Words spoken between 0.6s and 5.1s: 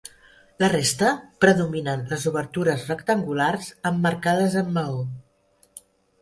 La resta predominen les obertures rectangulars emmarcades amb maó.